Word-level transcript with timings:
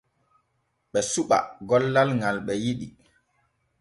Ɓe 0.91 0.99
suɓa 1.11 1.37
gollal 1.67 2.09
ŋal 2.19 2.37
ɓe 2.45 2.53
yiɗi. 2.63 2.87